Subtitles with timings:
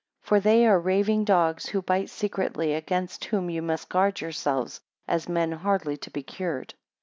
[0.23, 5.29] For they are raving dogs, who bite secretly; against whom ye must guard yourselves, as
[5.29, 6.73] men hardly to be cured.